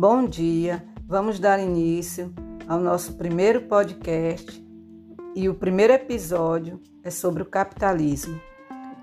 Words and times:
Bom 0.00 0.28
dia, 0.28 0.84
vamos 1.08 1.40
dar 1.40 1.58
início 1.58 2.32
ao 2.68 2.78
nosso 2.78 3.14
primeiro 3.14 3.62
podcast 3.62 4.64
e 5.34 5.48
o 5.48 5.54
primeiro 5.56 5.92
episódio 5.92 6.80
é 7.02 7.10
sobre 7.10 7.42
o 7.42 7.46
capitalismo. 7.46 8.40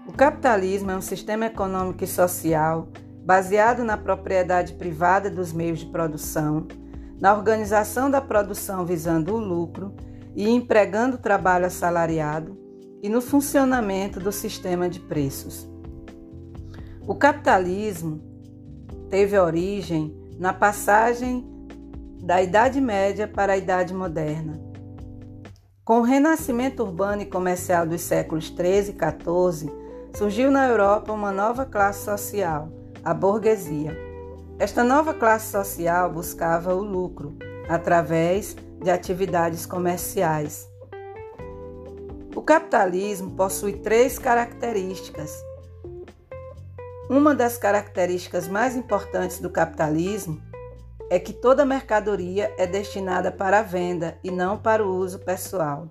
O 0.08 0.14
capitalismo 0.14 0.92
é 0.92 0.96
um 0.96 1.02
sistema 1.02 1.48
econômico 1.48 2.02
e 2.06 2.08
social 2.08 2.88
baseado 3.26 3.84
na 3.84 3.98
propriedade 3.98 4.72
privada 4.76 5.30
dos 5.30 5.52
meios 5.52 5.80
de 5.80 5.88
produção, 5.88 6.66
na 7.20 7.36
organização 7.36 8.10
da 8.10 8.22
produção 8.22 8.86
visando 8.86 9.36
o 9.36 9.38
lucro 9.38 9.94
e 10.34 10.48
empregando 10.50 11.18
o 11.18 11.22
trabalho 11.22 11.66
assalariado 11.66 12.58
e 13.04 13.10
no 13.10 13.20
funcionamento 13.20 14.18
do 14.18 14.32
sistema 14.32 14.88
de 14.88 15.02
preços. 15.02 15.70
O 17.06 17.14
capitalismo 17.14 18.24
teve 19.10 19.38
origem 19.38 20.24
na 20.38 20.54
passagem 20.54 21.46
da 22.22 22.42
Idade 22.42 22.82
Média 22.82 23.28
para 23.28 23.54
a 23.54 23.58
Idade 23.58 23.94
Moderna. 23.94 24.60
Com 25.84 26.00
o 26.00 26.04
renascimento 26.04 26.84
urbano 26.84 27.22
e 27.22 27.26
comercial 27.26 27.86
dos 27.86 28.02
séculos 28.02 28.50
13 28.50 28.92
e 28.92 28.94
14, 28.96 29.72
surgiu 30.16 30.50
na 30.50 30.68
Europa 30.68 31.14
uma 31.14 31.32
nova 31.32 31.66
classe 31.66 32.04
social, 32.04 32.70
a 33.04 33.14
burguesia. 33.14 33.96
Esta 34.58 34.84
nova 34.84 35.14
classe 35.14 35.52
social 35.52 36.12
buscava 36.12 36.74
o 36.74 36.82
lucro 36.82 37.38
através 37.70 38.56
de 38.82 38.90
atividades 38.90 39.66
comerciais. 39.66 40.68
O 42.36 42.42
capitalismo 42.42 43.32
possui 43.32 43.74
três 43.74 44.18
características. 44.18 45.32
Uma 47.08 47.36
das 47.36 47.56
características 47.56 48.48
mais 48.48 48.76
importantes 48.76 49.40
do 49.40 49.48
capitalismo 49.48 50.42
é 51.08 51.20
que 51.20 51.32
toda 51.32 51.64
mercadoria 51.64 52.52
é 52.58 52.66
destinada 52.66 53.32
para 53.32 53.60
a 53.60 53.62
venda 53.62 54.18
e 54.24 54.32
não 54.32 54.58
para 54.58 54.84
o 54.84 54.92
uso 54.92 55.20
pessoal. 55.20 55.88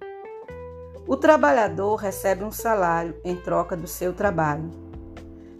O 1.06 1.16
trabalhador 1.16 1.94
recebe 1.96 2.42
um 2.42 2.50
salário 2.50 3.14
em 3.24 3.36
troca 3.36 3.76
do 3.76 3.86
seu 3.86 4.12
trabalho. 4.12 4.72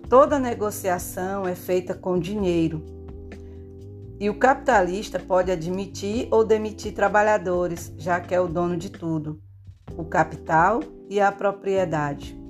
Toda 0.08 0.40
negociação 0.40 1.46
é 1.46 1.54
feita 1.54 1.94
com 1.94 2.18
dinheiro. 2.18 2.84
E 4.18 4.28
o 4.28 4.36
capitalista 4.36 5.20
pode 5.20 5.52
admitir 5.52 6.26
ou 6.32 6.44
demitir 6.44 6.92
trabalhadores, 6.92 7.94
já 7.96 8.18
que 8.20 8.34
é 8.34 8.40
o 8.40 8.48
dono 8.48 8.76
de 8.76 8.90
tudo: 8.90 9.40
o 9.96 10.04
capital 10.04 10.80
e 11.08 11.20
a 11.20 11.30
propriedade. 11.30 12.43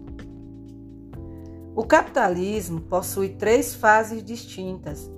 O 1.77 1.83
capitalismo 1.83 2.80
possui 2.83 3.30
três 3.30 3.75
fases 3.75 4.22
distintas: 4.22 5.11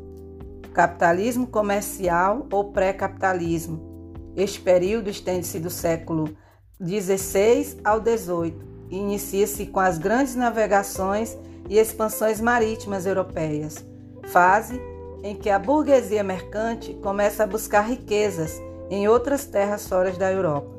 capitalismo 0.72 1.46
comercial 1.46 2.46
ou 2.50 2.72
pré-capitalismo. 2.72 3.94
Este 4.34 4.60
período 4.60 5.10
estende-se 5.10 5.58
do 5.58 5.68
século 5.68 6.34
XVI 6.82 7.78
ao 7.84 8.00
XVIII 8.00 8.56
e 8.90 8.96
inicia-se 8.96 9.66
com 9.66 9.80
as 9.80 9.98
grandes 9.98 10.34
navegações 10.34 11.36
e 11.68 11.78
expansões 11.78 12.40
marítimas 12.40 13.04
europeias, 13.04 13.84
fase 14.24 14.80
em 15.22 15.34
que 15.34 15.50
a 15.50 15.58
burguesia 15.58 16.22
mercante 16.22 16.94
começa 17.02 17.44
a 17.44 17.46
buscar 17.46 17.82
riquezas 17.82 18.60
em 18.88 19.08
outras 19.08 19.44
terras 19.44 19.86
fora 19.86 20.10
da 20.12 20.32
Europa. 20.32 20.77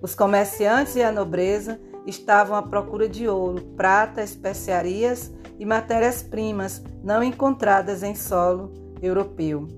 Os 0.00 0.14
comerciantes 0.14 0.96
e 0.96 1.02
a 1.02 1.12
nobreza 1.12 1.78
estavam 2.06 2.56
à 2.56 2.62
procura 2.62 3.08
de 3.08 3.28
ouro, 3.28 3.62
prata, 3.76 4.22
especiarias 4.22 5.32
e 5.58 5.64
matérias-primas 5.64 6.82
não 7.02 7.22
encontradas 7.22 8.02
em 8.02 8.14
solo 8.14 8.72
europeu. 9.00 9.68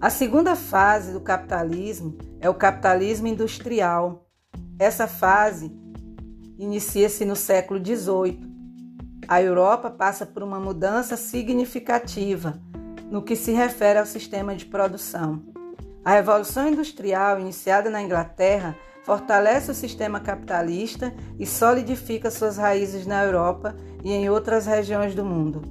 A 0.00 0.08
segunda 0.08 0.56
fase 0.56 1.12
do 1.12 1.20
capitalismo 1.20 2.16
é 2.40 2.48
o 2.48 2.54
capitalismo 2.54 3.26
industrial. 3.26 4.26
Essa 4.78 5.06
fase 5.06 5.70
inicia-se 6.58 7.24
no 7.24 7.36
século 7.36 7.78
XVIII. 7.84 8.40
A 9.28 9.42
Europa 9.42 9.90
passa 9.90 10.24
por 10.24 10.42
uma 10.42 10.58
mudança 10.58 11.16
significativa 11.16 12.58
no 13.10 13.22
que 13.22 13.36
se 13.36 13.52
refere 13.52 13.98
ao 13.98 14.06
sistema 14.06 14.56
de 14.56 14.64
produção. 14.64 15.42
A 16.02 16.12
Revolução 16.12 16.66
Industrial, 16.66 17.38
iniciada 17.38 17.90
na 17.90 18.00
Inglaterra, 18.00 18.74
fortalece 19.10 19.72
o 19.72 19.74
sistema 19.74 20.20
capitalista 20.20 21.12
e 21.36 21.44
solidifica 21.44 22.30
suas 22.30 22.56
raízes 22.56 23.08
na 23.08 23.24
Europa 23.24 23.74
e 24.04 24.12
em 24.12 24.30
outras 24.30 24.66
regiões 24.66 25.16
do 25.16 25.24
mundo. 25.24 25.62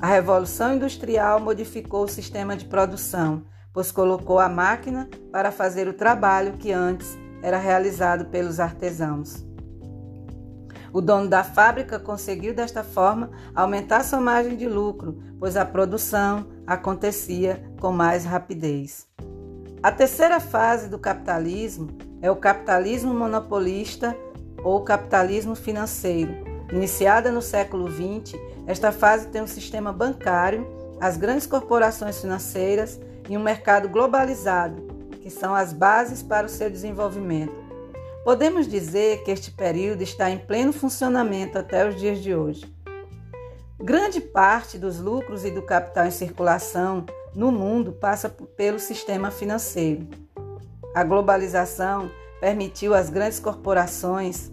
A 0.00 0.08
Revolução 0.08 0.74
Industrial 0.74 1.38
modificou 1.38 2.02
o 2.02 2.08
sistema 2.08 2.56
de 2.56 2.64
produção, 2.64 3.44
pois 3.72 3.92
colocou 3.92 4.40
a 4.40 4.48
máquina 4.48 5.08
para 5.30 5.52
fazer 5.52 5.86
o 5.86 5.92
trabalho 5.92 6.54
que 6.54 6.72
antes 6.72 7.16
era 7.40 7.56
realizado 7.56 8.24
pelos 8.24 8.58
artesãos. 8.58 9.46
O 10.92 11.00
dono 11.00 11.28
da 11.28 11.44
fábrica 11.44 12.00
conseguiu 12.00 12.52
desta 12.52 12.82
forma 12.82 13.30
aumentar 13.54 14.02
sua 14.02 14.20
margem 14.20 14.56
de 14.56 14.66
lucro, 14.66 15.22
pois 15.38 15.56
a 15.56 15.64
produção 15.64 16.48
acontecia 16.66 17.62
com 17.78 17.92
mais 17.92 18.24
rapidez. 18.24 19.06
A 19.80 19.92
terceira 19.92 20.40
fase 20.40 20.88
do 20.88 20.98
capitalismo 20.98 22.09
é 22.22 22.30
o 22.30 22.36
capitalismo 22.36 23.14
monopolista 23.14 24.16
ou 24.62 24.82
capitalismo 24.82 25.54
financeiro. 25.54 26.32
Iniciada 26.72 27.32
no 27.32 27.42
século 27.42 27.88
XX, 27.90 28.38
esta 28.66 28.92
fase 28.92 29.28
tem 29.28 29.42
um 29.42 29.46
sistema 29.46 29.92
bancário, 29.92 30.66
as 31.00 31.16
grandes 31.16 31.46
corporações 31.46 32.20
financeiras 32.20 33.00
e 33.28 33.36
um 33.36 33.42
mercado 33.42 33.88
globalizado, 33.88 34.82
que 35.22 35.30
são 35.30 35.54
as 35.54 35.72
bases 35.72 36.22
para 36.22 36.46
o 36.46 36.50
seu 36.50 36.70
desenvolvimento. 36.70 37.54
Podemos 38.22 38.68
dizer 38.68 39.24
que 39.24 39.30
este 39.30 39.50
período 39.50 40.02
está 40.02 40.30
em 40.30 40.38
pleno 40.38 40.72
funcionamento 40.72 41.58
até 41.58 41.88
os 41.88 41.96
dias 41.98 42.18
de 42.18 42.34
hoje. 42.34 42.70
Grande 43.78 44.20
parte 44.20 44.76
dos 44.76 45.00
lucros 45.00 45.42
e 45.44 45.50
do 45.50 45.62
capital 45.62 46.06
em 46.06 46.10
circulação 46.10 47.06
no 47.34 47.50
mundo 47.50 47.92
passa 47.92 48.28
pelo 48.28 48.78
sistema 48.78 49.30
financeiro. 49.30 50.06
A 50.94 51.04
globalização 51.04 52.10
permitiu 52.40 52.94
às 52.94 53.10
grandes 53.10 53.38
corporações 53.38 54.50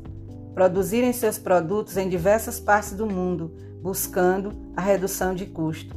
produzirem 0.53 1.13
seus 1.13 1.37
produtos 1.37 1.97
em 1.97 2.09
diversas 2.09 2.59
partes 2.59 2.93
do 2.93 3.05
mundo, 3.05 3.55
buscando 3.81 4.51
a 4.75 4.81
redução 4.81 5.35
de 5.35 5.45
custo. 5.45 5.95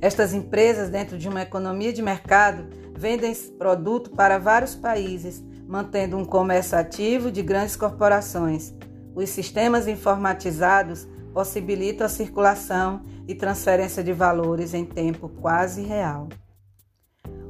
Estas 0.00 0.34
empresas, 0.34 0.90
dentro 0.90 1.16
de 1.16 1.28
uma 1.28 1.42
economia 1.42 1.92
de 1.92 2.02
mercado, 2.02 2.66
vendem 2.94 3.34
produto 3.58 4.10
para 4.10 4.38
vários 4.38 4.74
países, 4.74 5.42
mantendo 5.66 6.16
um 6.16 6.24
comércio 6.24 6.76
ativo 6.76 7.30
de 7.30 7.42
grandes 7.42 7.74
corporações. 7.74 8.74
Os 9.14 9.30
sistemas 9.30 9.88
informatizados 9.88 11.08
possibilitam 11.32 12.06
a 12.06 12.10
circulação 12.10 13.02
e 13.26 13.34
transferência 13.34 14.04
de 14.04 14.12
valores 14.12 14.74
em 14.74 14.84
tempo 14.84 15.28
quase 15.28 15.82
real. 15.82 16.28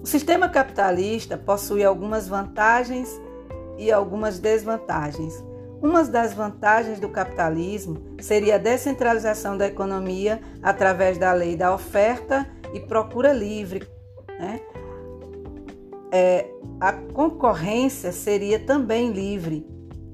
O 0.06 0.08
sistema 0.08 0.48
capitalista 0.48 1.36
possui 1.36 1.82
algumas 1.82 2.28
vantagens 2.28 3.20
e 3.76 3.90
algumas 3.90 4.38
desvantagens. 4.38 5.44
Uma 5.82 6.04
das 6.04 6.32
vantagens 6.32 7.00
do 7.00 7.08
capitalismo 7.08 8.00
seria 8.20 8.54
a 8.54 8.58
descentralização 8.58 9.58
da 9.58 9.66
economia 9.66 10.40
através 10.62 11.18
da 11.18 11.32
lei 11.32 11.56
da 11.56 11.74
oferta 11.74 12.48
e 12.72 12.78
procura 12.78 13.32
livre. 13.32 13.84
Né? 14.38 14.60
É, 16.12 16.50
a 16.80 16.92
concorrência 16.92 18.12
seria 18.12 18.60
também 18.60 19.10
livre 19.10 19.66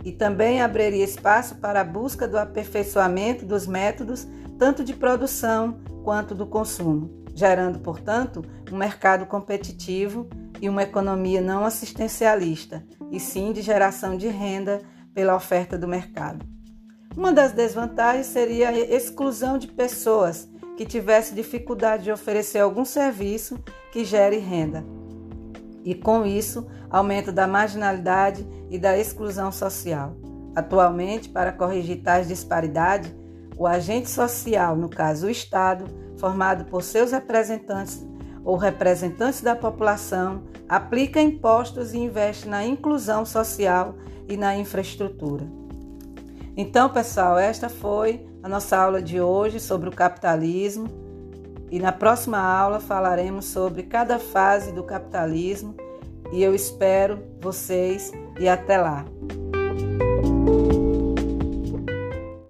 e 0.06 0.10
também 0.10 0.62
abriria 0.62 1.04
espaço 1.04 1.56
para 1.56 1.82
a 1.82 1.84
busca 1.84 2.26
do 2.26 2.38
aperfeiçoamento 2.38 3.44
dos 3.44 3.66
métodos 3.66 4.26
tanto 4.58 4.82
de 4.82 4.94
produção 4.94 5.82
quanto 6.02 6.34
do 6.34 6.46
consumo 6.46 7.21
gerando, 7.34 7.78
portanto, 7.78 8.44
um 8.70 8.76
mercado 8.76 9.26
competitivo 9.26 10.28
e 10.60 10.68
uma 10.68 10.82
economia 10.82 11.40
não 11.40 11.64
assistencialista, 11.64 12.84
e 13.10 13.18
sim 13.18 13.52
de 13.52 13.62
geração 13.62 14.16
de 14.16 14.28
renda 14.28 14.80
pela 15.14 15.34
oferta 15.34 15.76
do 15.76 15.88
mercado. 15.88 16.46
Uma 17.16 17.32
das 17.32 17.52
desvantagens 17.52 18.26
seria 18.26 18.68
a 18.70 18.78
exclusão 18.78 19.58
de 19.58 19.68
pessoas 19.68 20.48
que 20.76 20.86
tivessem 20.86 21.34
dificuldade 21.34 22.04
de 22.04 22.12
oferecer 22.12 22.60
algum 22.60 22.84
serviço 22.84 23.58
que 23.92 24.04
gere 24.04 24.38
renda. 24.38 24.84
E 25.84 25.94
com 25.94 26.24
isso, 26.24 26.66
aumento 26.88 27.30
da 27.30 27.46
marginalidade 27.46 28.46
e 28.70 28.78
da 28.78 28.96
exclusão 28.96 29.52
social. 29.52 30.16
Atualmente, 30.54 31.28
para 31.28 31.52
corrigir 31.52 32.02
tais 32.02 32.28
disparidades, 32.28 33.12
o 33.56 33.66
agente 33.66 34.08
social, 34.08 34.76
no 34.76 34.88
caso 34.88 35.26
o 35.26 35.30
Estado, 35.30 35.84
formado 36.16 36.64
por 36.64 36.82
seus 36.82 37.12
representantes 37.12 38.06
ou 38.44 38.56
representantes 38.56 39.40
da 39.40 39.54
população, 39.54 40.42
aplica 40.68 41.20
impostos 41.20 41.92
e 41.92 41.98
investe 41.98 42.48
na 42.48 42.64
inclusão 42.64 43.24
social 43.24 43.94
e 44.28 44.36
na 44.36 44.56
infraestrutura. 44.56 45.44
Então, 46.56 46.88
pessoal, 46.88 47.38
esta 47.38 47.68
foi 47.68 48.26
a 48.42 48.48
nossa 48.48 48.76
aula 48.76 49.00
de 49.00 49.20
hoje 49.20 49.60
sobre 49.60 49.88
o 49.88 49.92
capitalismo 49.92 50.88
E 51.70 51.78
na 51.78 51.90
próxima 51.90 52.38
aula 52.38 52.80
falaremos 52.80 53.46
sobre 53.46 53.84
cada 53.84 54.18
fase 54.18 54.72
do 54.72 54.84
capitalismo 54.84 55.74
e 56.30 56.42
eu 56.42 56.54
espero 56.54 57.22
vocês 57.40 58.12
e 58.38 58.46
até 58.46 58.76
lá. 58.76 59.06